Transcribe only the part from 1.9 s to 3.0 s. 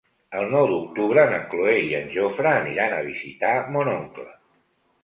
en Jofre aniran